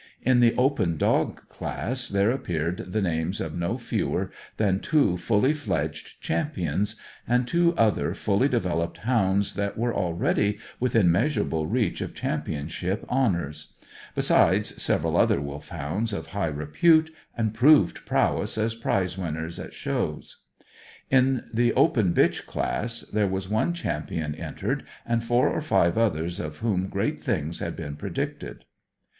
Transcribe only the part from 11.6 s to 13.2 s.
reach of championship